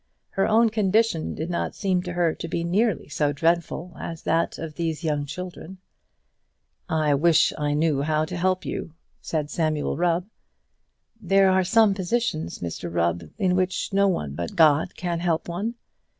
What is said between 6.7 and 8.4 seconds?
"I wish I knew how to